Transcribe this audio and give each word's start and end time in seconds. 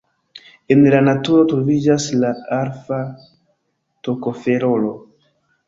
En 0.75 0.79
la 0.93 1.01
naturo 1.07 1.43
troviĝas 1.51 2.09
la 2.25 2.33
alfa-tokoferolo. 2.61 4.99